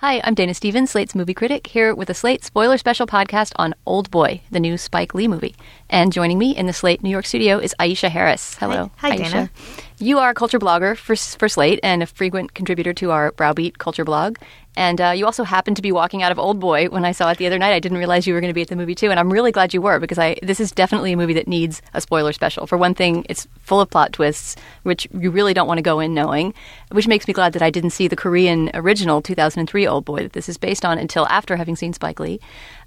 [0.00, 3.74] Hi, I'm Dana Stevens, Slate's movie critic, here with a Slate spoiler special podcast on
[3.84, 5.54] Old Boy, the new Spike Lee movie.
[5.90, 8.54] And joining me in the Slate New York studio is Aisha Harris.
[8.54, 8.90] Hello.
[8.96, 9.30] Hi, hi Aisha.
[9.30, 9.50] Dana.
[9.98, 13.76] You are a culture blogger for, for Slate and a frequent contributor to our Browbeat
[13.76, 14.38] culture blog.
[14.76, 17.30] And uh, you also happened to be walking out of Old Boy when I saw
[17.30, 17.72] it the other night.
[17.72, 19.52] I didn't realize you were going to be at the movie too, and I'm really
[19.52, 22.66] glad you were because I this is definitely a movie that needs a spoiler special.
[22.66, 25.98] For one thing, it's full of plot twists, which you really don't want to go
[25.98, 26.54] in knowing,
[26.92, 30.34] which makes me glad that I didn't see the Korean original 2003 Old Boy that
[30.34, 32.40] this is based on until after having seen Spike Lee.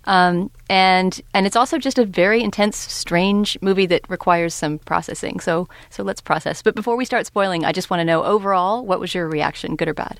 [0.05, 5.41] Um, and and it's also just a very intense, strange movie that requires some processing.
[5.41, 6.61] So so let's process.
[6.61, 9.75] But before we start spoiling, I just want to know overall, what was your reaction,
[9.75, 10.19] good or bad?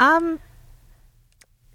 [0.00, 0.40] Um,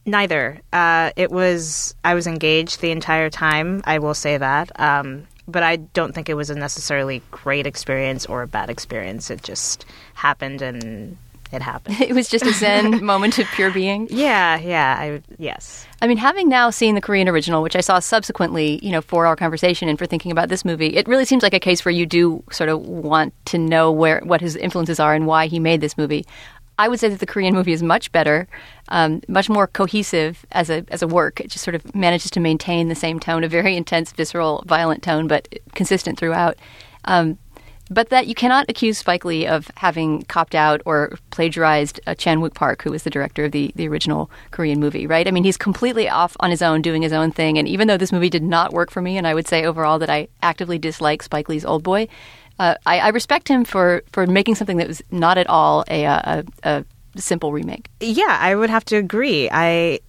[0.06, 0.60] neither.
[0.74, 3.82] Uh, it was I was engaged the entire time.
[3.86, 4.72] I will say that.
[4.80, 9.30] Um, but I don't think it was a necessarily great experience or a bad experience.
[9.30, 11.18] It just happened and
[11.52, 12.00] it happened.
[12.02, 14.08] It was just a zen moment of pure being.
[14.10, 14.96] Yeah, yeah.
[14.98, 15.86] I yes.
[16.02, 19.26] I mean, having now seen the Korean original, which I saw subsequently, you know, for
[19.28, 21.92] our conversation and for thinking about this movie, it really seems like a case where
[21.92, 25.60] you do sort of want to know where what his influences are and why he
[25.60, 26.26] made this movie.
[26.82, 28.48] I would say that the Korean movie is much better,
[28.88, 31.40] um, much more cohesive as a as a work.
[31.40, 35.04] It just sort of manages to maintain the same tone, a very intense, visceral, violent
[35.04, 36.58] tone, but consistent throughout.
[37.06, 37.38] Um,
[37.92, 42.40] but that you cannot accuse Spike Lee of having copped out or plagiarized uh, Chan
[42.40, 45.28] Wook Park, who was the director of the, the original Korean movie, right?
[45.28, 47.58] I mean, he's completely off on his own, doing his own thing.
[47.58, 50.00] And even though this movie did not work for me, and I would say overall
[50.00, 52.08] that I actively dislike Spike Lee's Old Boy,
[52.60, 56.04] uh, I, I, respect him for, for making something that was not at all a,
[56.06, 56.86] a, a
[57.18, 57.90] simple remake.
[58.00, 59.50] Yeah, I would have to agree.
[59.52, 60.00] I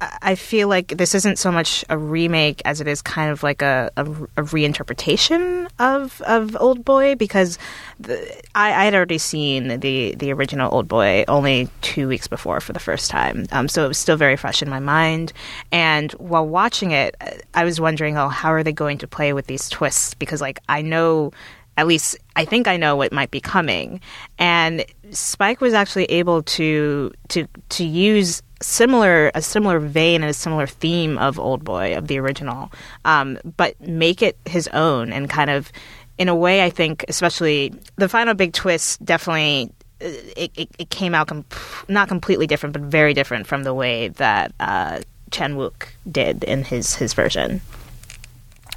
[0.00, 3.62] I feel like this isn't so much a remake as it is kind of like
[3.62, 7.58] a, a, a reinterpretation of of Old Boy because
[7.98, 12.72] the, I, had already seen the the original Old Boy only two weeks before for
[12.72, 15.32] the first time, um, so it was still very fresh in my mind.
[15.72, 17.16] And while watching it,
[17.54, 20.14] I was wondering, oh, how are they going to play with these twists?
[20.14, 21.32] Because like I know
[21.76, 24.00] at least I think I know what might be coming.
[24.38, 30.34] And Spike was actually able to to to use similar a similar vein and a
[30.34, 32.72] similar theme of Old Boy of the original,
[33.04, 35.70] um, but make it his own and kind of
[36.18, 39.70] in a way I think especially the final big twist definitely.
[39.98, 41.46] Uh, it, it, it came out com-
[41.88, 45.00] not completely different, but very different from the way that uh,
[45.30, 47.62] Chan Wook did in his his version.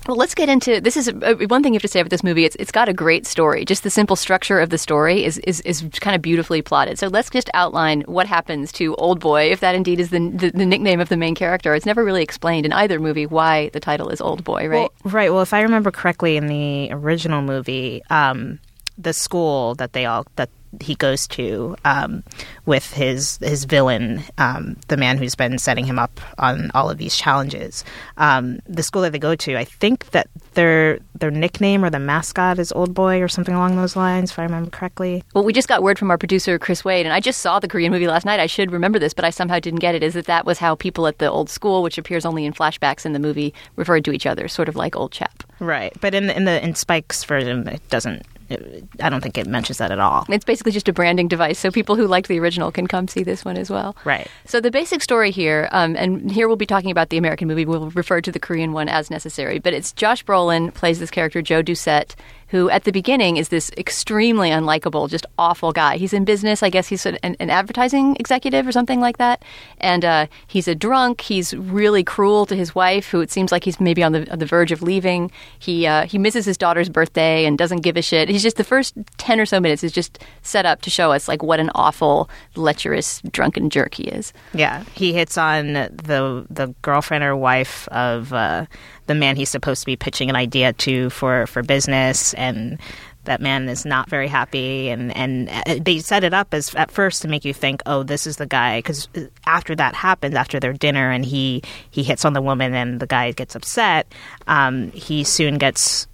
[0.07, 0.97] Well, let's get into this.
[0.97, 2.45] Is uh, one thing you have to say about this movie.
[2.45, 3.65] It's it's got a great story.
[3.65, 6.97] Just the simple structure of the story is is, is kind of beautifully plotted.
[6.97, 10.51] So let's just outline what happens to Old Boy, if that indeed is the, the,
[10.51, 11.75] the nickname of the main character.
[11.75, 14.89] It's never really explained in either movie why the title is Old Boy, right?
[15.03, 15.31] Well, right.
[15.31, 18.59] Well, if I remember correctly, in the original movie, um,
[18.97, 20.49] the school that they all that
[20.81, 22.23] he goes to um,
[22.65, 26.97] with his his villain, um, the man who's been setting him up on all of
[26.97, 27.83] these challenges.
[28.17, 31.99] Um, the school that they go to, I think that their their nickname or the
[31.99, 35.23] mascot is Old Boy or something along those lines, if I remember correctly.
[35.33, 37.67] Well, we just got word from our producer Chris Wade, and I just saw the
[37.67, 38.39] Korean movie last night.
[38.39, 40.03] I should remember this, but I somehow didn't get it.
[40.03, 43.05] Is that that was how people at the old school, which appears only in flashbacks
[43.05, 45.43] in the movie, referred to each other, sort of like old chap.
[45.59, 48.25] Right, but in the, in the in Spike's version, it doesn't
[49.01, 50.25] I don't think it mentions that at all.
[50.29, 53.23] It's basically just a branding device, so people who liked the original can come see
[53.23, 53.95] this one as well.
[54.05, 54.27] Right.
[54.45, 57.65] So the basic story here, um, and here we'll be talking about the American movie.
[57.65, 61.41] We'll refer to the Korean one as necessary, but it's Josh Brolin plays this character
[61.41, 62.15] Joe Doucette,
[62.49, 65.97] who at the beginning is this extremely unlikable, just awful guy.
[65.97, 66.63] He's in business.
[66.63, 69.43] I guess he's an, an advertising executive or something like that.
[69.79, 71.21] And uh, he's a drunk.
[71.21, 74.39] He's really cruel to his wife, who it seems like he's maybe on the, on
[74.39, 75.31] the verge of leaving.
[75.59, 78.29] He, uh, he misses his daughter's birthday and doesn't give a shit.
[78.29, 81.27] He's just the first 10 or so minutes is just set up to show us
[81.27, 84.33] like what an awful, lecherous, drunken jerk he is.
[84.53, 84.83] Yeah.
[84.95, 88.33] He hits on the, the girlfriend or wife of.
[88.33, 88.65] Uh,
[89.09, 92.79] the man he's supposed to be pitching an idea to for for business and
[93.25, 96.89] that man is not very happy and and uh, they set it up as at
[96.89, 99.07] first to make you think oh this is the guy because
[99.45, 103.07] after that happens after their dinner and he he hits on the woman and the
[103.07, 104.11] guy gets upset
[104.47, 106.07] um, he soon gets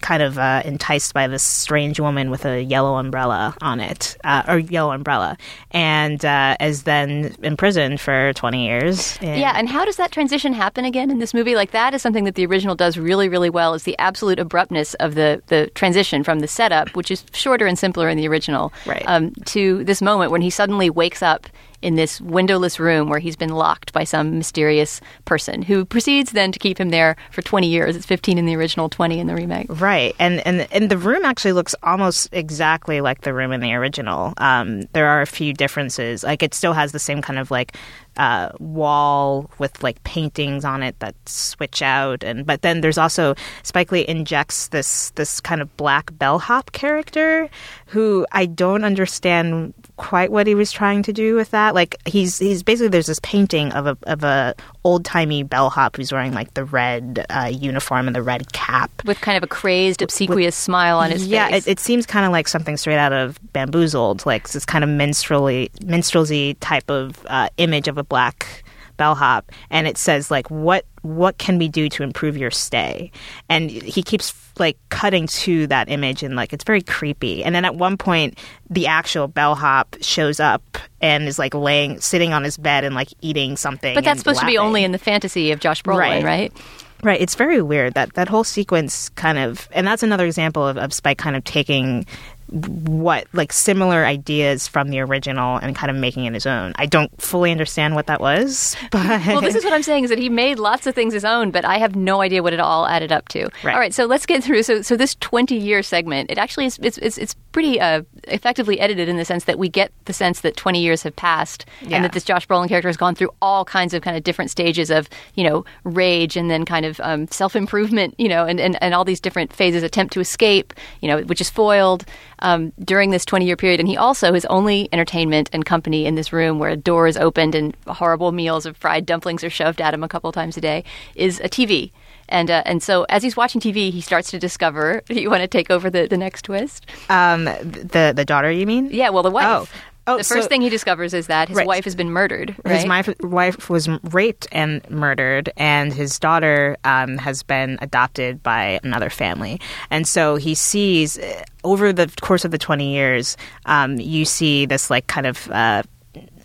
[0.00, 4.42] kind of uh, enticed by this strange woman with a yellow umbrella on it, uh,
[4.48, 5.36] or yellow umbrella,
[5.70, 9.18] and uh, is then imprisoned for 20 years.
[9.20, 11.54] Yeah, and how does that transition happen again in this movie?
[11.54, 14.94] Like, that is something that the original does really, really well, is the absolute abruptness
[14.94, 18.72] of the, the transition from the setup, which is shorter and simpler in the original,
[18.86, 19.04] right.
[19.06, 21.48] um, to this moment when he suddenly wakes up
[21.82, 26.52] in this windowless room where he's been locked by some mysterious person who proceeds then
[26.52, 27.96] to keep him there for 20 years.
[27.96, 29.66] It's 15 in the original, 20 in the remake.
[29.68, 30.14] Right.
[30.18, 34.34] And and and the room actually looks almost exactly like the room in the original.
[34.38, 36.22] Um, there are a few differences.
[36.24, 37.76] Like it still has the same kind of like
[38.18, 43.34] uh, wall with like paintings on it that switch out, and but then there's also
[43.62, 47.48] Spike Lee injects this this kind of black bellhop character
[47.86, 51.74] who I don't understand quite what he was trying to do with that.
[51.74, 54.54] Like he's he's basically there's this painting of a of a
[54.84, 59.20] old timey bellhop who's wearing like the red uh, uniform and the red cap with
[59.20, 61.50] kind of a crazed, obsequious with, smile on his yeah, face.
[61.50, 64.82] Yeah, it, it, seems kind of like something straight out of Bamboozled, like this kind
[64.82, 68.64] of minstrelly minstrelsy type of uh, image of a black
[68.96, 73.10] bellhop, and it says like what what can we do to improve your stay?
[73.48, 77.44] And he keeps like cutting to that image and like it's very creepy.
[77.44, 78.36] And then at one point,
[78.68, 83.08] the actual bellhop shows up and is like laying, sitting on his bed and like
[83.20, 83.94] eating something.
[83.94, 84.48] But that's supposed laughing.
[84.48, 86.24] to be only in the fantasy of Josh Brolin, right?
[86.24, 86.52] right?
[87.00, 90.76] Right, it's very weird that that whole sequence kind of, and that's another example of,
[90.76, 92.04] of Spike kind of taking
[92.50, 96.72] what like similar ideas from the original and kind of making it his own.
[96.76, 100.10] I don't fully understand what that was, but well, this is what I'm saying is
[100.10, 102.60] that he made lots of things his own, but I have no idea what it
[102.60, 103.48] all added up to.
[103.62, 103.74] Right.
[103.74, 104.62] All right, so let's get through.
[104.62, 108.80] So, so this 20 year segment, it actually is it's it's, it's pretty uh, effectively
[108.80, 111.96] edited in the sense that we get the sense that 20 years have passed yeah.
[111.96, 114.50] and that this Josh Brolin character has gone through all kinds of kind of different
[114.50, 118.58] stages of you know rage and then kind of um, self improvement, you know, and,
[118.58, 122.04] and and all these different phases, attempt to escape, you know, which is foiled
[122.40, 123.80] um, during this 20 year period.
[123.80, 127.16] And he also, his only entertainment and company in this room where a door is
[127.16, 130.60] opened and horrible meals of fried dumplings are shoved at him a couple times a
[130.60, 131.92] day, is a TV.
[132.28, 135.02] And uh, and so as he's watching TV, he starts to discover.
[135.06, 136.86] Do you want to take over the, the next twist?
[137.08, 138.90] Um, the the daughter, you mean?
[138.90, 139.46] Yeah, well, the wife.
[139.46, 139.78] Oh.
[140.08, 141.66] Oh, the first so, thing he discovers is that his right.
[141.66, 142.56] wife has been murdered.
[142.64, 142.76] Right?
[142.76, 148.80] His wife, wife was raped and murdered, and his daughter um, has been adopted by
[148.82, 149.60] another family.
[149.90, 154.64] And so he sees uh, over the course of the twenty years, um, you see
[154.64, 155.82] this like kind of uh,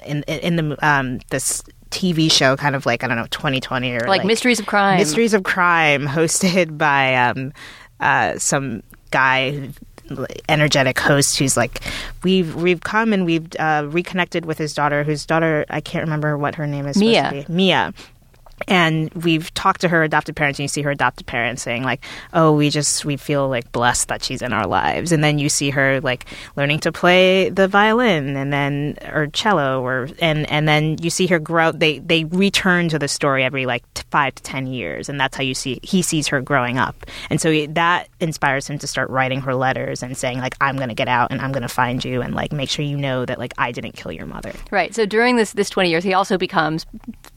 [0.06, 4.00] in in the um, this TV show, kind of like I don't know, 2020 or
[4.00, 4.98] like, like, Mysteries of Crime.
[4.98, 7.54] Mysteries of Crime, hosted by um,
[8.01, 9.69] uh, some guy
[10.50, 11.81] energetic host who's like
[12.23, 16.38] we've we've come and we've uh, reconnected with his daughter whose daughter I can't remember
[16.38, 17.45] what her name is Mia.
[17.47, 17.94] Mia
[18.68, 22.04] and we've talked to her adopted parents and you see her adopted parents saying like
[22.33, 25.12] oh we just we feel like blessed that she's in our lives.
[25.12, 26.25] And then you see her like
[26.56, 31.27] learning to play the violin and then or cello or and and then you see
[31.27, 35.10] her grow they they return to the story every like t- five to ten years.
[35.10, 37.06] And that's how you see he sees her growing up.
[37.30, 40.94] And so that inspires him to start writing her letters and saying like i'm gonna
[40.94, 43.54] get out and i'm gonna find you and like make sure you know that like
[43.57, 44.54] i didn't kill your mother.
[44.71, 44.94] Right.
[44.95, 46.86] So during this this 20 years he also becomes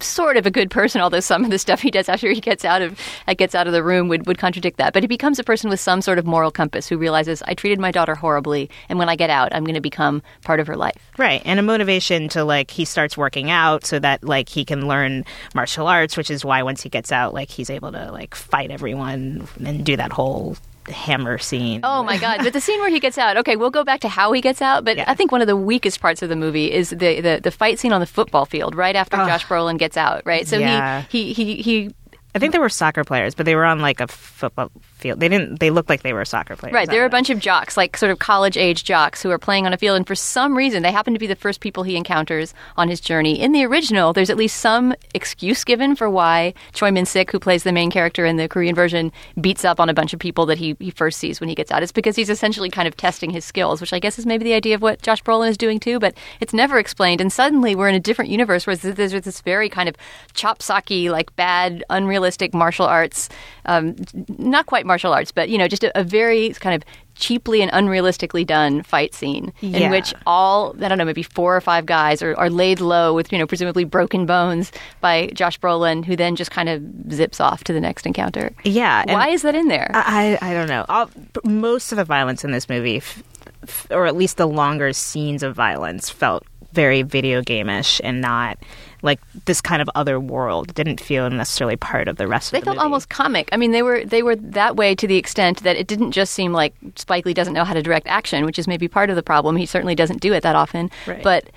[0.01, 2.65] sort of a good person although some of the stuff he does after he gets
[2.65, 4.93] out of uh, gets out of the room would, would contradict that.
[4.93, 7.79] But he becomes a person with some sort of moral compass who realizes I treated
[7.79, 10.77] my daughter horribly, and when I get out, I'm going to become part of her
[10.77, 10.97] life.
[11.19, 14.89] Right, and a motivation to like he starts working out so that like he can
[14.89, 15.25] learn
[15.55, 18.71] martial arts, which is why once he gets out, like he's able to like fight
[18.71, 20.57] everyone and do that whole
[20.89, 21.81] hammer scene.
[21.85, 22.41] Oh my god!
[22.43, 23.37] But the scene where he gets out.
[23.39, 24.85] Okay, we'll go back to how he gets out.
[24.85, 25.05] But Yeah.
[25.07, 27.79] I think one of the weakest parts of the movie is the the, the fight
[27.79, 29.17] scene on the football field right after.
[29.17, 30.23] Josh Brolin gets out.
[30.25, 30.47] Right.
[30.47, 31.03] So Yeah.
[31.11, 31.95] he, he he he
[32.35, 35.21] I think they were soccer players, but they were on like a football field.
[35.21, 35.61] They didn't.
[35.61, 36.75] They looked like they were soccer players.
[36.75, 39.39] Right, there are a bunch of jocks, like sort of college age jocks, who are
[39.39, 41.83] playing on a field, and for some reason, they happen to be the first people
[41.83, 43.41] he encounters on his journey.
[43.41, 47.39] In the original, there's at least some excuse given for why Choi Min Sik, who
[47.39, 50.47] plays the main character in the Korean version, beats up on a bunch of people
[50.47, 51.83] that he, he first sees when he gets out.
[51.83, 54.55] It's because he's essentially kind of testing his skills, which I guess is maybe the
[54.55, 57.21] idea of what Josh Brolin is doing too, but it's never explained.
[57.21, 59.97] And suddenly, we're in a different universe where there's there's this very kind of
[60.35, 63.29] chopsocky, like bad, unrealistic martial arts,
[63.67, 63.97] um,
[64.39, 66.83] not quite martial arts, but you know, just a, a very kind of
[67.15, 69.91] cheaply and unrealistically done fight scene in Yeah.
[69.91, 73.33] which all I don't know, maybe four or five guys are, are laid low with
[73.33, 77.65] you know presumably broken bones by Josh Brolin, who then just kind of zips off
[77.65, 78.53] to the next encounter.
[78.65, 79.05] Yeah.
[79.13, 79.91] Why is that in there?
[79.95, 80.85] I, I don't know.
[80.89, 81.11] All,
[81.45, 83.23] most of the violence in this movie, f-
[83.63, 88.59] f- or at least the longer scenes of violence, felt very video game-ish and not
[89.07, 90.71] like this kind of other world.
[90.71, 92.85] It didn't feel necessarily part of the rest they of the felt movie.
[92.85, 93.49] almost comic.
[93.53, 96.35] I mean, they were they were that way to the extent that it didn't just
[96.35, 99.17] seem like Spike Lee doesn't know how to direct action, which is maybe part of
[99.17, 99.57] the problem.
[99.57, 100.91] He certainly doesn't do it that often.
[101.07, 101.23] Right.
[101.23, 101.51] But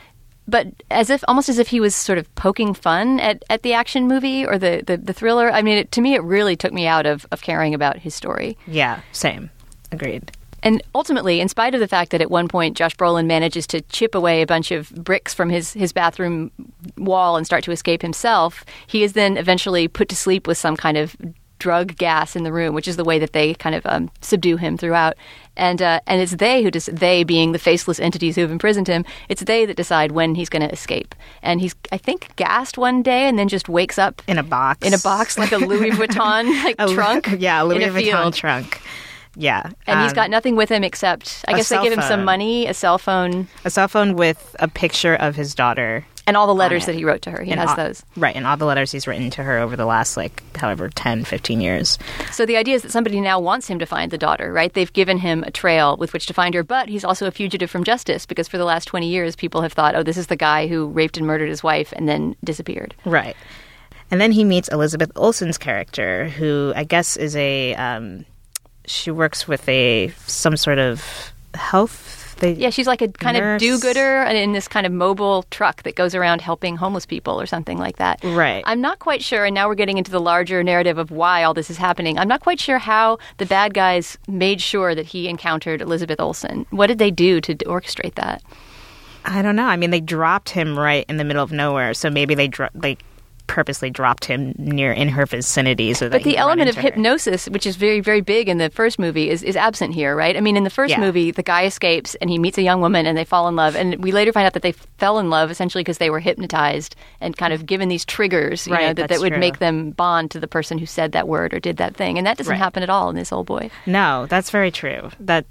[0.48, 3.74] but as if almost as if he was sort of poking fun at, at the
[3.74, 5.52] action movie or the, the, the thriller.
[5.52, 8.16] I mean, it, to me, it really took me out of, of caring about his
[8.16, 8.58] story.
[8.66, 9.52] Yeah, same.
[9.92, 10.32] Agreed.
[10.64, 13.82] And ultimately, in spite of the fact that at one point Josh Brolin manages to
[13.82, 16.52] chip away a bunch of bricks from his, his bathroom
[16.98, 20.76] wall and start to escape himself, he is then eventually put to sleep with some
[20.76, 21.16] kind of
[21.60, 24.56] drug gas in the room, which is the way that they kind of um, subdue
[24.56, 25.16] him throughout.
[25.58, 28.88] And uh, and it's they who des- they being the faceless entities who have imprisoned
[28.88, 29.04] him.
[29.28, 31.14] It's they that decide when he's going to escape.
[31.42, 34.88] And he's I think gassed one day and then just wakes up in a box.
[34.88, 37.28] in a box like a Louis Vuitton like A trunk.
[37.40, 38.34] yeah, a Louis Vuitton field.
[38.36, 38.82] trunk.
[39.40, 42.68] Yeah, And he's got nothing with him except I guess they give him some money,
[42.68, 46.06] a cell phone, a cell phone with a picture of his daughter.
[46.28, 47.42] and all the letters that he wrote to her.
[47.42, 48.04] He and has all- those.
[48.16, 51.24] right, and all the letters he's written to her over the last like however 10,
[51.24, 51.98] 15 years.
[52.32, 54.72] So the idea is that somebody now wants him to find the daughter, right?
[54.72, 57.72] They've given him a trail with which to find her, but he's also a fugitive
[57.72, 60.36] from justice because for the last 20 years people have thought, "Oh, this is the
[60.36, 63.36] guy who raped and murdered his wife and then disappeared." Right.
[64.12, 68.26] And then he meets Elizabeth Olsen's character, who I guess is a um,
[68.90, 72.16] she works with a some sort of health.
[72.40, 73.62] They, Yeah, she's like a kind Nurse.
[73.62, 77.46] of do-gooder in this kind of mobile truck that goes around helping homeless people or
[77.46, 78.24] something like that.
[78.24, 78.64] Right.
[78.66, 81.54] I'm not quite sure, and now we're getting into the larger narrative of why all
[81.54, 82.18] this is happening.
[82.18, 86.66] I'm not quite sure how the bad guys made sure that he encountered Elizabeth Olsen.
[86.70, 88.42] What did they do to orchestrate that?
[89.26, 89.66] I don't know.
[89.68, 92.70] I mean, they dropped him right in the middle of nowhere, so maybe they dro-
[92.74, 92.96] they
[93.50, 96.82] purposely dropped him near in her vicinity so that But the element of her.
[96.84, 100.38] hypnosis, which is very, very big in the first movie, is, is absent here, right?
[100.38, 101.00] I mean, in the first Yeah.
[101.00, 103.76] movie, the guy escapes and he meets a young woman and they fall in love.
[103.76, 106.96] And we later find out that they fell in love essentially because they were hypnotized
[107.20, 109.40] and kind of given these triggers, you know, that, that would true.
[109.40, 112.18] make them bond to the person who said that word or did that thing.
[112.20, 112.58] And that doesn't Right.
[112.58, 113.72] happen at all in this old boy.
[113.88, 115.10] No, that's very true.
[115.20, 115.46] That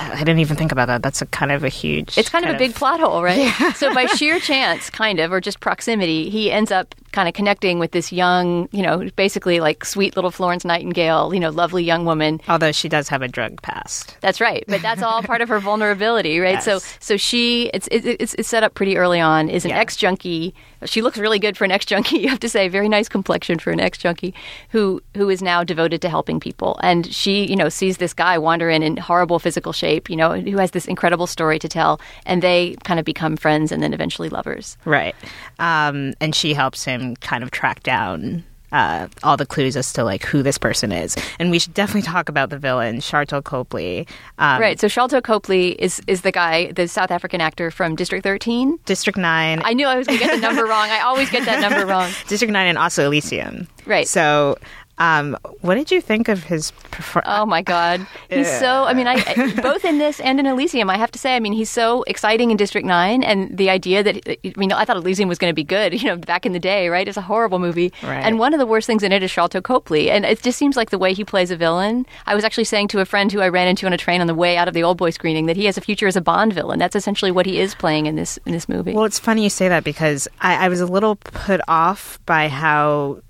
[0.00, 1.02] I didn't even think about that.
[1.02, 2.18] That's a kind of a huge.
[2.18, 3.50] It's kind, of a big plot hole, right?
[3.74, 7.80] So by sheer chance, kind of, or just proximity, he ends up kind of connecting
[7.80, 12.04] with this young, you know, basically like sweet little Florence Nightingale, you know, lovely young
[12.04, 14.16] woman Although she does have a drug past.
[14.20, 16.62] That's right, but that's all part of her vulnerability, right?
[16.62, 16.96] So, Yes.
[17.00, 19.48] so she it's it, it's it's set up pretty early on.
[19.48, 19.80] Is an Yeah.
[19.80, 20.54] ex junkie.
[20.84, 22.18] She looks really good for an ex junkie.
[22.22, 24.32] You have to say, very nice complexion for an ex junkie,
[24.70, 26.78] who who is now devoted to helping people.
[26.84, 30.34] And she, you know, sees this guy wander in in horrible physical shape, you know,
[30.38, 33.92] who has this incredible story to tell, and they kind of become friends and then
[33.92, 34.76] eventually lovers.
[34.84, 35.16] Right.
[35.58, 40.04] Um, and she helps him kind of track down uh, all the clues as to
[40.04, 41.16] like who this person is.
[41.38, 44.06] And we should definitely talk about the villain, Sharlto Copley.
[44.38, 44.78] Um, Right.
[44.78, 48.78] So Sharlto Copley is is the guy, the South African actor from District 13.
[48.84, 49.62] District 9.
[49.64, 50.90] I knew I was going to get the number wrong.
[50.90, 52.10] I always get that number wrong.
[52.26, 53.68] District 9 and also Elysium.
[53.86, 54.06] Right.
[54.06, 54.58] So,
[54.98, 57.32] um, what did you think of his performance?
[57.32, 58.84] Oh my God, he's so.
[58.84, 61.40] I mean, I I- both in this and in Elysium, I have to say, I
[61.40, 64.96] mean, he's so exciting in District Nine, and the idea that I mean, I thought
[64.96, 67.06] Elysium was going to be good, you know, back in the day, right?
[67.06, 68.24] It's a horrible movie, Right.
[68.24, 70.76] and one of the worst things in it is Sharlto Copley, and it just seems
[70.76, 72.04] like the way he plays a villain.
[72.26, 74.26] I was actually saying to a friend who I ran into on a train on
[74.26, 76.20] the way out of the Old Boy screening that he has a future as a
[76.20, 76.78] Bond villain.
[76.78, 78.92] That's essentially what he is playing in this in this movie.
[78.94, 82.48] Well, it's funny you say that because I, I was a little put off by
[82.48, 83.20] how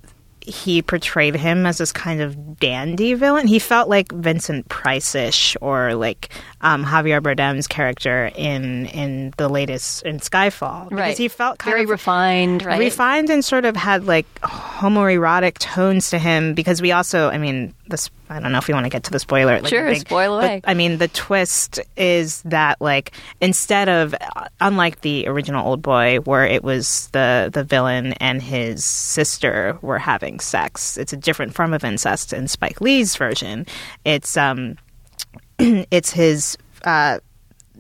[0.48, 3.46] he portrayed him as this kind of dandy villain.
[3.46, 10.02] He felt like Vincent Price-ish or like um, Javier Bardem's character in in the latest
[10.02, 10.88] in Skyfall.
[10.88, 11.18] Because right?
[11.18, 12.78] he felt kind very refined, right?
[12.78, 17.74] refined and sort of had like homoerotic tones to him because we also i mean
[17.88, 20.00] this i don't know if you want to get to the spoiler like, Sure, big-
[20.00, 20.60] spoil away.
[20.62, 24.14] but, i mean the twist is that like instead of
[24.60, 29.98] unlike the original old boy where it was the the villain and his sister were
[29.98, 33.66] having sex it's a different form of incest in spike lee's version
[34.04, 34.76] it's um
[35.58, 37.18] it's his uh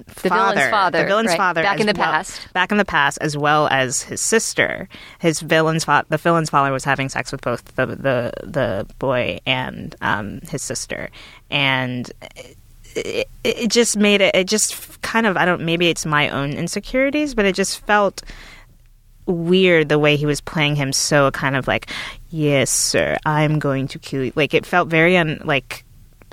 [0.06, 2.52] The villain's father, the villain's right, father, back in the well- past.
[2.52, 4.88] back in the past, as well as his sister.
[5.18, 9.40] His villain's fa- the villain's father was having sex with both the the, the boy
[9.46, 11.10] and um, his sister,
[11.50, 12.10] and
[12.94, 14.34] it, it just made it.
[14.34, 15.62] It just kind of I don't.
[15.62, 18.22] Maybe it's my own insecurities, but it just felt
[19.26, 20.92] weird the way he was playing him.
[20.92, 21.90] So kind of like,
[22.30, 24.32] yes, sir, I'm going to kill you.
[24.34, 25.84] Like it felt very un like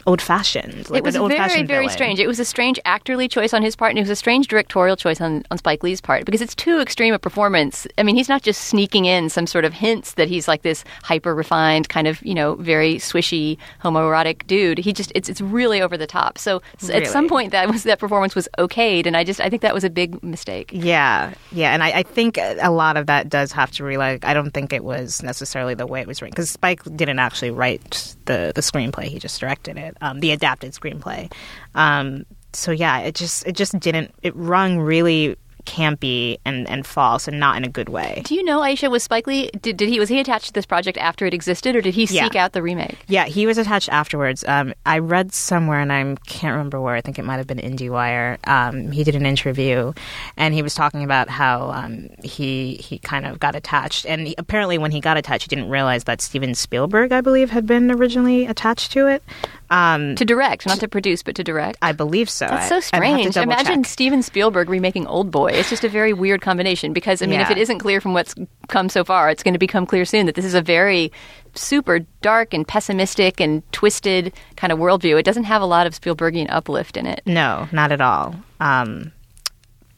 [0.05, 0.89] old fashioned.
[0.89, 1.89] Like it was very, very villain.
[1.89, 2.19] strange.
[2.19, 4.95] It was a strange actorly choice on his part, and it was a strange directorial
[4.95, 7.88] choice on, on Spike Lee's part because it's too extreme a performance.
[7.97, 10.83] I mean, he's not just sneaking in some sort of hints that he's like this
[11.03, 14.77] hyper refined, kind of you know very swishy homoerotic dude.
[14.77, 16.38] He just it's it's really over the top.
[16.38, 19.50] So, s at some point that was that performance was okayed, and I just I
[19.50, 20.69] think that was a big mistake.
[20.74, 24.19] Yeah, yeah, and I, I think a lot of that does have to rely.
[24.24, 27.51] I don't think it was necessarily the way it was written because Spike didn't actually
[27.51, 31.31] write the the screenplay; he just directed it, um, the adapted screenplay.
[31.73, 34.13] Um, so yeah, it just it just didn't.
[34.21, 35.35] It rung really
[35.65, 38.21] campy and, and false and not in a good way.
[38.23, 39.49] Do you know Aisha was Spike Lee?
[39.61, 42.03] Did, did he was he attached to this project after it existed, or did he
[42.05, 42.25] Yeah.
[42.25, 42.99] seek out the remake?
[43.07, 44.45] Yeah, he was attached afterwards.
[44.47, 46.93] Um, I read somewhere, and I can't remember where.
[46.95, 48.37] I think it might have been IndieWire.
[48.47, 49.91] Um, he did an interview,
[50.37, 54.05] and he was talking about how um, he he kind of got attached.
[54.05, 57.49] And he, apparently, when he got attached, he didn't realize that Steven Spielberg, I believe,
[57.49, 59.23] had been originally attached to it.
[59.69, 61.77] Um, To direct, not to produce, but to direct.
[61.81, 62.48] I believe so.
[62.48, 63.38] That's so I'd have to strange.
[63.38, 63.91] Imagine check.
[63.91, 65.51] Steven Spielberg remaking Old Boy.
[65.53, 68.36] It's just a very weird combination because I mean, if it isn't clear from what's
[68.67, 71.12] come so far, it's going to become clear soon that this is a very
[71.55, 75.17] super dark and pessimistic and twisted kind of worldview.
[75.19, 77.22] It doesn't have a lot of Spielbergian uplift in it.
[77.25, 78.36] No, not at all.
[78.60, 79.12] Um,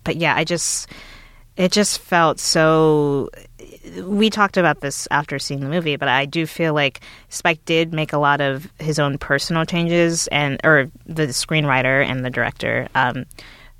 [0.03, 0.89] but yeah, I just
[1.57, 3.29] it just felt so.
[4.03, 7.93] We talked about this after seeing the movie, but I do feel like Spike did
[7.93, 12.87] make a lot of his own personal changes, and or the screenwriter and the director.
[12.95, 13.25] Um,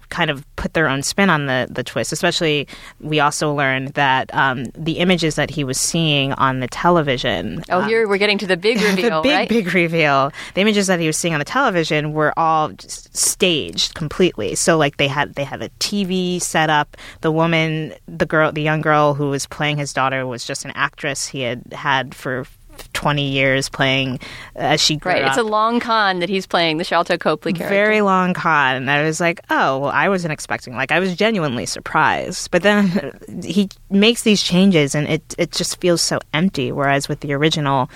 [0.09, 2.11] kind of put their own spin on the, the twist.
[2.11, 2.67] Especially,
[2.99, 7.63] we also learned that um, the images that he was seeing on the television.
[7.69, 9.49] Oh, um, here we're getting to the big reveal, the big right?
[9.49, 14.55] big reveal the images that he was seeing on the television were all staged completely
[14.55, 18.61] so like they had they had a tv set up the woman the girl the
[18.61, 22.45] young girl who was playing his daughter was just an actress he had had for
[22.93, 24.19] 20 years playing
[24.55, 25.23] uh, as she grew Right.
[25.23, 27.73] up It's a long con that he's playing the Sharlto Copley character.
[27.73, 31.15] very long con and i was like oh well i wasn't expecting like i was
[31.15, 36.71] genuinely surprised but then he makes these changes and it it just feels so empty
[36.71, 37.89] whereas with the original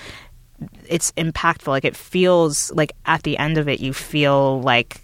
[0.88, 5.01] it's impactful like it feels like at the end of it you feel like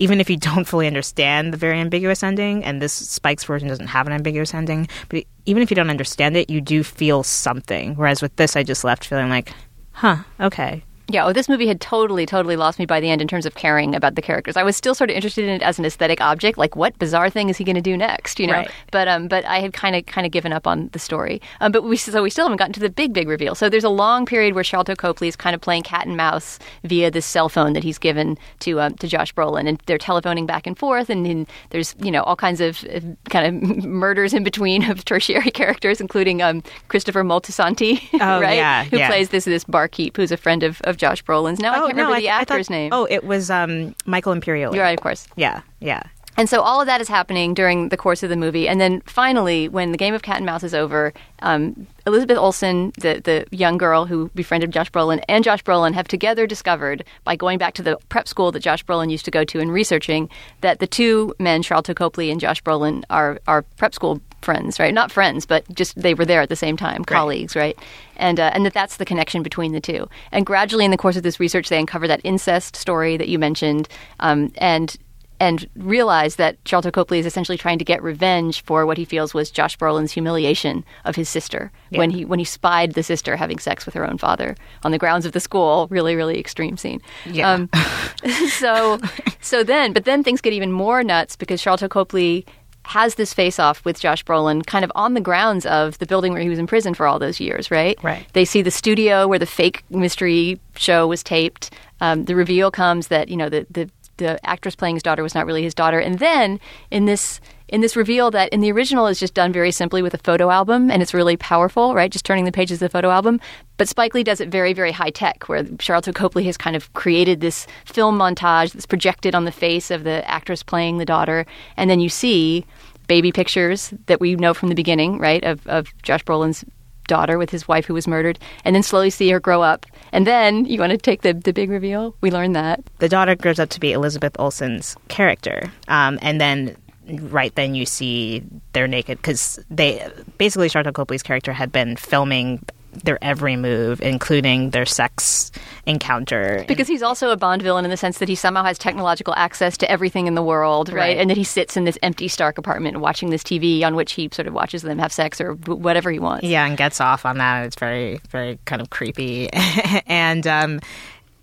[0.00, 3.86] even if you don't fully understand the very ambiguous ending and this spike's version doesn't
[3.86, 7.94] have an ambiguous ending but even if you don't understand it you do feel something.
[7.94, 9.52] Whereas with this i just left feeling like
[9.92, 13.28] huh okay Yeah, oh, this movie had totally, totally lost me by the end in
[13.28, 14.56] terms of caring about the characters.
[14.56, 17.28] I was still sort of interested in it as an aesthetic object, like what bizarre
[17.30, 18.52] thing is he going to do next, you know?
[18.54, 18.70] Right.
[18.92, 21.40] But um, but I had kind of kind of given up on the story.
[21.60, 23.54] Um, but we so we still haven't gotten to the big big reveal.
[23.54, 26.58] So there's a long period where Charlton Copley is kind of playing cat and mouse
[26.84, 30.46] via this cell phone that he's given to um, to Josh Brolin, and they're telephoning
[30.46, 34.32] back and forth, and, then there's you know all kinds of uh, kind of murders
[34.32, 38.56] in between of tertiary characters, including um, Christopher Moltisanti, Oh, right?
[38.56, 39.08] yeah, Who yeah.
[39.08, 41.58] plays this this barkeep who's a friend of, of Josh Brolin's.
[41.58, 42.92] Now I can't remember the actor's thought- name.
[42.92, 44.74] Oh, it was um, Michael Imperioli.
[44.74, 45.26] You're right, of course.
[45.34, 46.02] Yeah, yeah.
[46.36, 49.02] And so all of that is happening during the course of the movie, and then
[49.02, 53.46] finally, when the game of cat and mouse is over, um, Elizabeth Olsen, the the
[53.50, 57.74] young girl who befriended Josh Brolin, and Josh Brolin have together discovered by going back
[57.74, 60.86] to the prep school that Josh Brolin used to go to and researching that the
[60.86, 64.94] two men, Charlton Copley and Josh Brolin, are are prep school friends, right?
[64.94, 67.78] Not friends, but just they were there at the same time, colleagues, right?
[68.16, 70.08] And uh, and that that's the connection between the two.
[70.32, 73.38] And gradually, in the course of this research, they uncover that incest story that you
[73.38, 73.88] mentioned,
[74.20, 74.96] um, and
[75.40, 79.32] and realize that Charlton Copley is essentially trying to get revenge for what he feels
[79.32, 83.58] was Josh Brolin's humiliation of his sister when he when he spied the sister having
[83.58, 85.88] sex with her own father on the grounds of the school.
[85.90, 87.00] Really, really extreme scene.
[87.24, 87.66] Yeah.
[88.50, 89.00] so
[89.40, 92.44] so then, but then things get even more nuts because Charlton Copley
[92.90, 96.32] has this face off with Josh Brolin kind of on the grounds of the building
[96.32, 97.96] where he was in prison for all those years, right?
[98.02, 98.26] Right.
[98.32, 101.72] They see the studio where the fake mystery show was taped.
[102.00, 105.36] Um, the reveal comes that you know the, the the actress playing his daughter was
[105.36, 106.58] not really his daughter, and then
[106.90, 110.12] in this in this reveal that in the original is just done very simply with
[110.12, 112.10] a photo album, and it's really powerful, right?
[112.10, 113.40] Just turning the pages of the photo album.
[113.76, 116.92] But Spike Lee does it very very high tech, where Charlton Copley has kind of
[116.94, 121.46] created this film montage that's projected on the face of the actress playing the daughter,
[121.76, 122.66] and then you see
[123.10, 126.64] baby pictures that we know from the beginning, right, of, of Josh Brolin's
[127.08, 129.84] daughter with his wife who was murdered, and then slowly see her grow up.
[130.12, 132.14] And then you want to take the, the big reveal?
[132.20, 132.84] We learn that.
[133.00, 136.76] The daughter grows up to be Elizabeth Olsen's character, um, and then
[137.22, 138.44] right then you see
[138.74, 144.70] they're naked because they basically Charlton Copley's character had been filming their every move, including
[144.70, 145.50] their sex
[145.86, 146.64] encounter.
[146.68, 149.76] Because he's also a Bond villain in the sense that he somehow has technological access
[149.78, 151.00] to everything in the world, right?
[151.00, 151.18] Right.
[151.18, 154.28] And that he sits in this empty Stark apartment watching this TV on which he
[154.32, 156.44] sort of watches them have sex or whatever he wants.
[156.44, 157.66] yeah, and gets off on that.
[157.66, 159.50] It's very, very kind of creepy,
[160.06, 160.80] and um,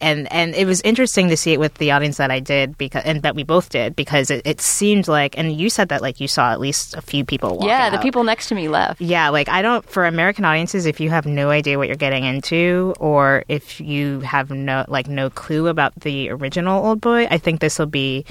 [0.01, 3.03] and and it was interesting to see it with the audience that I did because
[3.03, 6.19] and that we both did because it, it seemed like and you said that like
[6.19, 7.59] you saw at least a few people.
[7.63, 8.03] Yeah, the out.
[8.03, 9.01] people next to me left.
[9.01, 12.23] Yeah, like I don't for American audiences if you have no idea what you're getting
[12.23, 17.37] into or if you have no like no clue about the original Old Boy, I
[17.37, 18.25] think this will be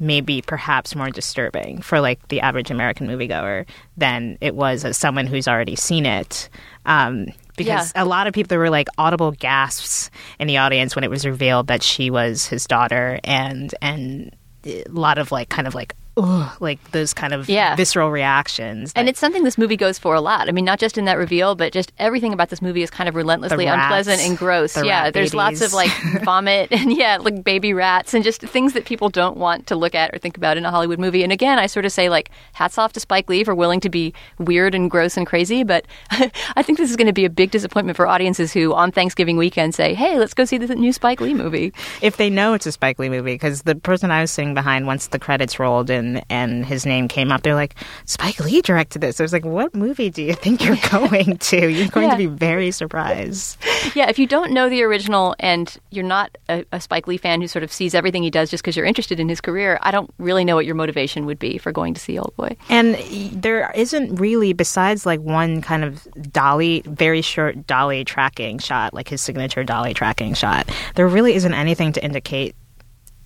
[0.00, 5.26] maybe perhaps more disturbing for like the average American moviegoer than it was as someone
[5.26, 6.48] who's already seen it.
[6.86, 7.26] Um
[7.64, 11.10] because a lot of people there were like audible gasps in the audience when it
[11.10, 15.74] was revealed that she was his daughter and and a lot of like kind of
[15.74, 17.76] like ugh, like those kind of Yeah.
[17.76, 18.92] visceral reactions.
[18.96, 20.48] And it's something this movie goes for a lot.
[20.48, 23.08] I mean, not just in that reveal, but just everything about this movie is kind
[23.08, 24.74] of relentlessly rats, unpleasant and gross.
[24.74, 25.90] the yeah, there's lots of like
[26.24, 29.94] vomit and yeah, like baby rats and just things that people don't want to look
[29.94, 31.22] at or think about in a Hollywood movie.
[31.22, 33.88] And again, I sort of say like hats off to Spike Lee for willing to
[33.88, 35.86] be weird and gross and crazy, but
[36.56, 39.36] I think this is going to be a big disappointment for audiences who on Thanksgiving
[39.36, 42.66] weekend say, "Hey, let's go see the new Spike Lee movie." if they know it's
[42.66, 45.90] a Spike Lee movie, because the person I was sitting behind, once the credits rolled
[46.00, 49.20] and and his name came up, they're like, Spike Lee directed this.
[49.20, 51.70] I was like, what movie do you think you're going to?
[51.70, 52.12] You're going Yeah.
[52.14, 53.56] to be very surprised.
[53.94, 57.40] Yeah, if you don't know the original and you're not a, a Spike Lee fan
[57.40, 59.90] who sort of sees everything he does just because you're interested in his career, I
[59.92, 62.56] don't really know what your motivation would be for going to see Old Boy.
[62.68, 62.94] And
[63.32, 69.08] there isn't really, besides like one kind of dolly, very short dolly tracking shot, like
[69.08, 72.54] his signature dolly tracking shot, there really isn't anything to indicate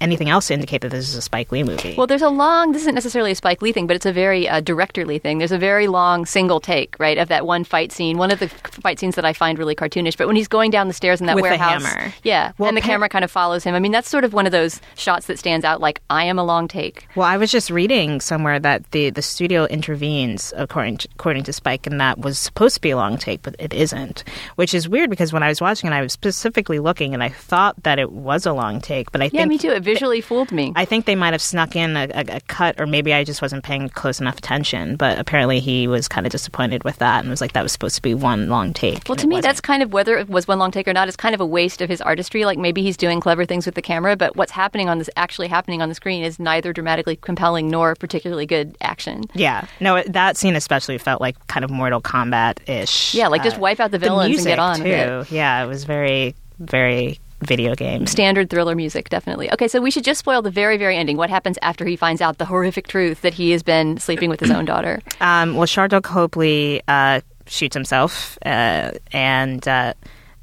[0.00, 1.94] anything else to indicate that this is a Spike Lee movie.
[1.96, 2.72] Well, there's a long.
[2.72, 5.38] This isn't necessarily a Spike Lee thing, but it's a very uh, directorly thing.
[5.38, 8.18] There's a very long single take, right, of that one fight scene.
[8.18, 10.16] One of the fight scenes that I find really cartoonish.
[10.16, 11.85] But when he's going down the stairs in that With warehouse,
[12.22, 13.74] yeah, Well, and the camera kind of follows him.
[13.74, 15.80] I mean, that's sort of one of those shots that stands out.
[15.80, 17.07] Like I am a long take.
[17.14, 21.52] Well, I was just reading somewhere that the, the studio intervenes according to, according to
[21.52, 24.24] Spike, and that was supposed to be a long take, but it isn't,
[24.57, 27.28] which is weird because when I was watching it, I was specifically looking, and I
[27.28, 29.70] thought that it was a long take, but I Yeah, think me too.
[29.70, 30.72] It visually fooled me.
[30.74, 33.42] I think they might have snuck in a, a, a cut, or maybe I just
[33.42, 34.96] wasn't paying close enough attention.
[34.96, 37.96] But apparently, he was kind of disappointed with that and was like, "That was supposed
[37.96, 39.44] to be one long take." Well, to me, wasn't.
[39.44, 41.46] that's kind of whether it was one long take or not is kind of a
[41.46, 42.44] waste of his artistry.
[42.44, 45.48] Like maybe he's doing clever things with the camera, but what's happening on this actually
[45.48, 49.24] happening on the screen is neither dramatically compelling nor particularly good action.
[49.34, 49.66] yeah.
[49.80, 53.14] No, that scene especially felt like kind of Mortal Kombat ish.
[53.14, 54.84] Yeah, like just uh, wipe out the villains and get on too.
[54.84, 55.34] with it.
[55.34, 58.07] Yeah, it was very, very video game.
[58.07, 59.52] Standard thriller music, definitely.
[59.52, 61.16] Okay, so we should just spoil the very, very ending.
[61.16, 64.40] What happens after he finds out the horrific truth that he has been sleeping with
[64.40, 65.00] his own daughter?
[65.20, 69.94] Um, well, Sharlto Copley uh, shoots himself, uh, and uh,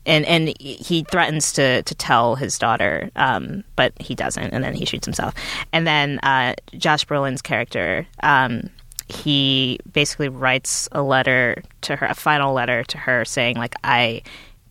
[0.06, 4.74] and and he threatens to to tell his daughter, um, but he doesn't, and then
[4.74, 5.34] he shoots himself.
[5.72, 8.08] And then uh, Josh Brolin's character.
[8.24, 8.70] Um,
[9.08, 14.24] he basically writes a letter to her, a final letter to her, saying like, "I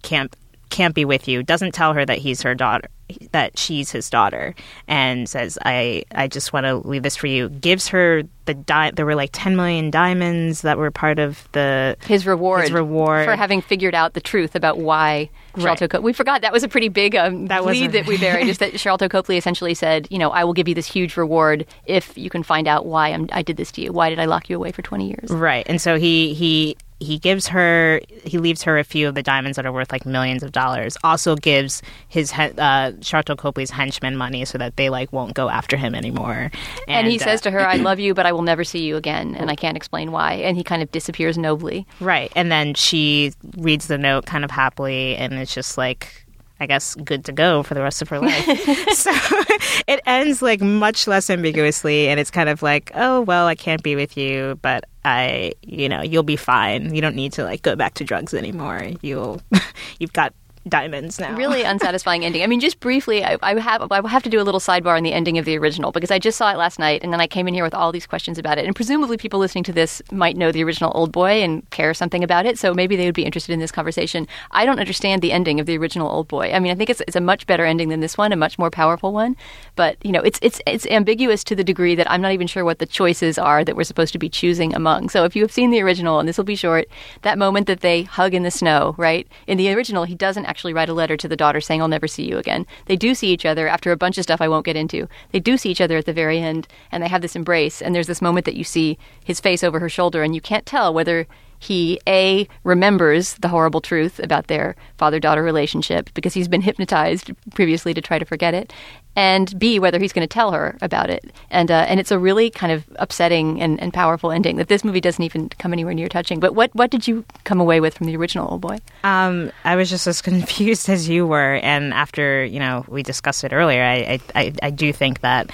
[0.02, 0.34] can't
[0.70, 2.88] can't be with you." Doesn't tell her that he's her daughter,
[3.32, 4.54] that she's his daughter,
[4.88, 8.90] and says, "I I just want to leave this for you." Gives her the di-
[8.92, 13.24] there were like ten million diamonds that were part of the His reward, His reward.
[13.24, 15.64] for having figured out the truth about why Right.
[15.64, 16.04] Charlton Copley.
[16.04, 18.46] We forgot that was a pretty big um, That was lead that we buried.
[18.46, 21.66] is that Charlton Copley essentially said, you know, I will give you this huge reward
[21.86, 23.92] if you can find out why I'm, I did this to you.
[23.92, 25.28] Why did I lock you away for 20 years?
[25.30, 25.66] Right.
[25.68, 29.56] And so he he he gives her he leaves her a few of the diamonds
[29.56, 30.96] that are worth like millions of dollars.
[31.02, 35.76] Also gives his uh Sharlto Copley's henchmen money so that they like won't go after
[35.76, 36.50] him anymore.
[36.86, 38.96] And, he uh, says to her, I love you, but I will never see you
[38.96, 39.34] again.
[39.34, 40.34] And I can't explain why.
[40.34, 41.86] And he kind of disappears nobly.
[42.00, 42.30] Right.
[42.36, 46.26] And then she reads the note kind of happily and it's just like
[46.60, 48.44] I guess good to go for the rest of her life.
[48.92, 49.10] so
[49.88, 53.82] it ends like much less ambiguously and it's kind of like, oh well, I can't
[53.82, 56.94] be with you, but I, you know, you'll be fine.
[56.94, 58.90] You don't need to like go back to drugs anymore.
[59.00, 59.40] You'll
[59.98, 60.34] you've got
[60.68, 61.34] diamonds now.
[61.34, 62.42] Really unsatisfying ending.
[62.42, 65.02] I mean, just briefly, I, I have I have to do a little sidebar on
[65.02, 67.26] the ending of the original because I just saw it last night, and then I
[67.26, 68.66] came in here with all these questions about it.
[68.66, 72.22] And presumably, people listening to this might know the original Old Boy and care something
[72.22, 74.26] about it, so maybe they would be interested in this conversation.
[74.50, 76.52] I don't understand the ending of the original Old Boy.
[76.52, 78.58] I mean, I think it's it's a much better ending than this one, a much
[78.58, 79.36] more powerful one.
[79.76, 82.64] But you know, it's it's it's ambiguous to the degree that I'm not even sure
[82.64, 85.08] what the choices are that we're supposed to be choosing among.
[85.08, 86.88] So if you have seen the original, and this will be short,
[87.22, 89.26] that moment that they hug in the snow, right?
[89.46, 92.08] In the original, he doesn't actually write a letter to the daughter saying, I'll never
[92.08, 92.66] see you again.
[92.86, 95.08] They do see each other after a bunch of stuff I won't get into.
[95.30, 97.94] They do see each other at the very end, and they have this embrace, and
[97.94, 100.92] there's this moment that you see his face over her shoulder, and you can't tell
[100.92, 101.28] whether
[101.60, 107.94] he a remembers the horrible truth about their father-daughter relationship because he's been hypnotized previously
[107.94, 108.72] to try to forget it
[109.16, 111.32] and b whether he's going to tell her about it.
[111.50, 114.84] And uh, and it's a really kind of upsetting and, and powerful ending that this
[114.84, 116.40] movie doesn't even come anywhere near touching.
[116.40, 118.78] But what what did you come away with from the original old boy?
[119.04, 123.44] Um, I was just as confused as you were, and after you know we discussed
[123.44, 123.94] it earlier, I
[124.34, 125.50] I, I, I do think that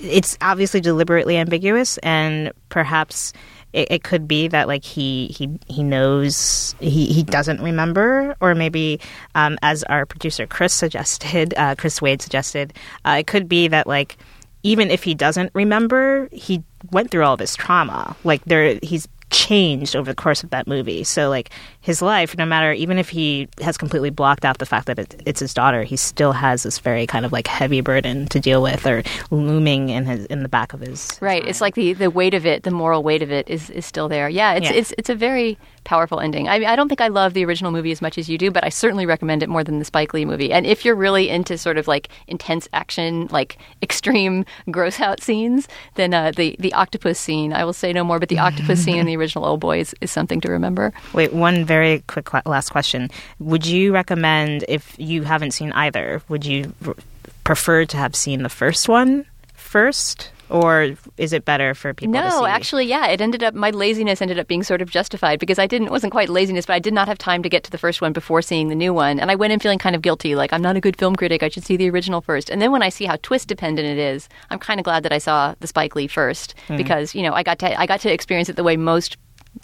[0.00, 3.32] it's obviously deliberately ambiguous, and perhaps
[3.74, 8.54] it, it could be that like he he he knows he he doesn't remember, or
[8.54, 9.00] maybe
[9.34, 12.72] um, as our producer Chris suggested, uh, Chris Wade suggested,
[13.04, 14.16] uh, it could be that like
[14.62, 18.16] even if he doesn't remember, he went through all this trauma.
[18.24, 21.04] Like there, he's changed over the course of that movie.
[21.04, 21.50] So like
[21.84, 25.22] his life, no matter even if he has completely blocked out the fact that it,
[25.26, 28.62] it's his daughter, he still has this very kind of like heavy burden to deal
[28.62, 31.42] with or looming in his in the back of his right.
[31.42, 31.50] mind.
[31.50, 34.08] It's like the the weight of it, the moral weight of it, is is still
[34.08, 34.30] there.
[34.30, 34.76] Yeah, it's Yeah.
[34.76, 36.48] it's it's a very powerful ending.
[36.48, 38.64] I I don't think I love the original movie as much as you do, but
[38.64, 40.54] I certainly recommend it more than the Spike Lee movie.
[40.54, 45.68] And if you're really into sort of like intense action, like extreme gross out scenes,
[45.96, 48.96] then uh, the the octopus scene, I will say no more, but the octopus scene
[48.96, 50.94] in the original Old Boy is, is something to remember.
[51.12, 51.73] Wait, one very
[52.06, 53.10] quick que- last question.
[53.38, 56.96] Would you recommend, if you haven't seen either, would you r-
[57.44, 60.30] prefer to have seen the first one first?
[60.50, 62.36] Or is it better for people to see?
[62.36, 65.58] No, actually, yeah, it ended up my laziness ended up being sort of justified because
[65.58, 67.78] I didn't wasn't quite laziness, but I did not have time to get to the
[67.78, 70.34] first one before seeing the new one, and I went in feeling kind of guilty,
[70.34, 72.50] like I'm not a good film critic, I should see the original first.
[72.50, 75.12] And then when I see how twist dependent it is, I'm kind of glad that
[75.12, 76.76] I saw the Spike Lee first hmm.
[76.76, 79.16] because you know I got to I got to experience it the way most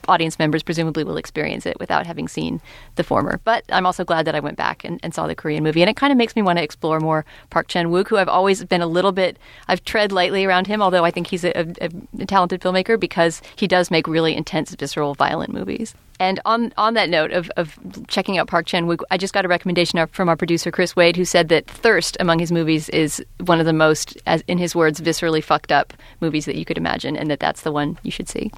[0.08, 2.60] audience members presumably will experience it without having seen
[2.96, 3.40] the former.
[3.44, 5.82] But I'm also glad that I went back and, and saw the Korean movie.
[5.82, 8.28] And it kind of makes me want to explore more Park Chan Wook, who I've
[8.28, 11.52] always been a little bit, I've tread lightly around him, although I think he's a,
[11.56, 15.94] a, a talented filmmaker because he does make really intense, visceral, violent movies.
[16.20, 19.46] And on, on that note of, of checking out Park Chan Wook, I just got
[19.46, 23.24] a recommendation from our producer Chris Wade, who said that Thirst among his movies is
[23.46, 26.76] one of the most, as in his words, viscerally fucked up movies that you could
[26.76, 28.52] imagine, and that that's the one you should see.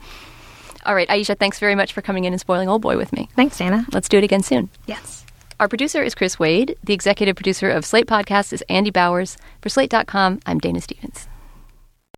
[0.85, 3.29] All right, Aisha, thanks very much for coming in and spoiling Old Boy with me.
[3.37, 3.87] Thanks, Anna.
[3.93, 4.69] Let's do it again soon.
[4.87, 5.25] Yes.
[5.61, 6.77] Our producer is Chris Wade.
[6.83, 9.37] The executive producer of Slate Podcasts is Andy Bowers.
[9.61, 11.29] For Slate.com, I'm Dana Stevens.